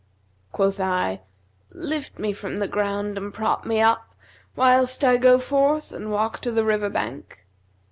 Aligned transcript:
Quoth 0.51 0.79
I, 0.79 1.21
'Lift 1.69 2.17
me 2.17 2.33
from 2.33 2.57
the 2.57 2.67
ground 2.67 3.19
and 3.19 3.31
prop 3.31 3.67
me 3.67 3.81
up, 3.81 4.15
whilst 4.55 5.03
I 5.05 5.17
go 5.17 5.37
forth 5.37 5.91
and 5.91 6.09
walk 6.09 6.39
to 6.41 6.51
the 6.51 6.65
river 6.65 6.89
bank.' 6.89 7.45